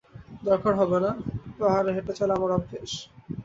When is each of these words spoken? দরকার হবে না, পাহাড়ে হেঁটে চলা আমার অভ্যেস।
দরকার 0.43 0.73
হবে 0.75 0.97
না, 1.05 1.11
পাহাড়ে 1.59 1.91
হেঁটে 1.95 2.13
চলা 2.19 2.33
আমার 2.37 2.51
অভ্যেস। 2.57 2.91